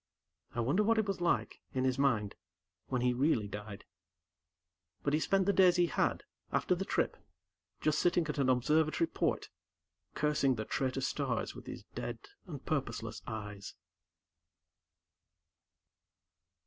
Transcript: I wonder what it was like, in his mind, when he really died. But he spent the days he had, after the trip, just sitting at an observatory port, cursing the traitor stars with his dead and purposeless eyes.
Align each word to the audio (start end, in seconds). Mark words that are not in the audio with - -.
I 0.55 0.61
wonder 0.61 0.81
what 0.81 0.97
it 0.97 1.05
was 1.05 1.21
like, 1.21 1.59
in 1.75 1.83
his 1.83 1.99
mind, 1.99 2.33
when 2.87 3.03
he 3.03 3.13
really 3.13 3.47
died. 3.47 3.85
But 5.03 5.13
he 5.13 5.19
spent 5.19 5.45
the 5.45 5.53
days 5.53 5.75
he 5.75 5.85
had, 5.85 6.23
after 6.51 6.73
the 6.73 6.85
trip, 6.85 7.17
just 7.81 7.99
sitting 7.99 8.25
at 8.27 8.39
an 8.39 8.49
observatory 8.49 9.05
port, 9.05 9.49
cursing 10.15 10.55
the 10.55 10.65
traitor 10.65 11.01
stars 11.01 11.53
with 11.53 11.67
his 11.67 11.83
dead 11.93 12.17
and 12.47 12.65
purposeless 12.65 13.21
eyes. 13.27 13.75